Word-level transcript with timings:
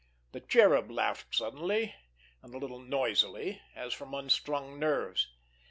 The 0.31 0.39
Cherub 0.41 0.89
laughed 0.89 1.35
suddenly 1.35 1.93
and 2.41 2.55
a 2.55 2.57
little 2.57 2.79
noisily, 2.79 3.61
as 3.75 3.93
from 3.93 4.15
unstrung 4.15 4.79
nerves. 4.79 5.27